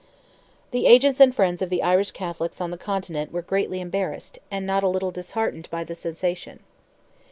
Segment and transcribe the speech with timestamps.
[0.71, 4.65] The agents and friends of the Irish Catholics on the Continent were greatly embarrassed, and
[4.65, 6.61] not a little disheartened by the cessation.